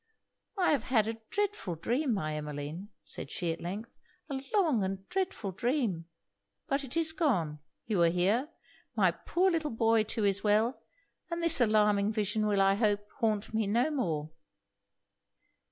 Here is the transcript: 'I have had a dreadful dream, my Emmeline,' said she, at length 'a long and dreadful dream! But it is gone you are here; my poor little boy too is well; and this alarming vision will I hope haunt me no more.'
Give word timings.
'I 0.57 0.71
have 0.71 0.83
had 0.85 1.07
a 1.07 1.21
dreadful 1.29 1.75
dream, 1.75 2.11
my 2.15 2.33
Emmeline,' 2.33 2.89
said 3.03 3.29
she, 3.29 3.51
at 3.53 3.61
length 3.61 3.99
'a 4.31 4.41
long 4.51 4.83
and 4.83 5.07
dreadful 5.09 5.51
dream! 5.51 6.05
But 6.67 6.83
it 6.83 6.97
is 6.97 7.11
gone 7.11 7.59
you 7.85 8.01
are 8.01 8.09
here; 8.09 8.49
my 8.95 9.11
poor 9.11 9.51
little 9.51 9.69
boy 9.69 10.01
too 10.01 10.25
is 10.25 10.43
well; 10.43 10.81
and 11.29 11.43
this 11.43 11.61
alarming 11.61 12.11
vision 12.13 12.47
will 12.47 12.63
I 12.63 12.73
hope 12.73 13.11
haunt 13.19 13.53
me 13.53 13.67
no 13.67 13.91
more.' 13.91 14.31